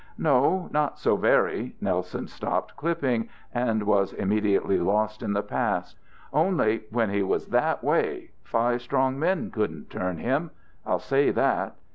[0.17, 5.95] "No, not so very." Nelson stopped clipping and was immediately lost in the past.
[6.33, 10.49] "Only when he was that way five strong men couldn't turn him.
[10.87, 11.75] I'll say that.